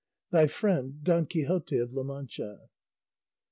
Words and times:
Thy 0.31 0.47
friend, 0.47 1.03
DON 1.03 1.27
QUIXOTE 1.27 1.77
OF 1.79 1.93
LA 1.93 2.01
MANCHA. 2.01 2.69